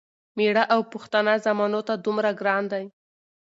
[0.37, 2.85] مېړه او پښتانه ځامنو ته دومره ګران دی،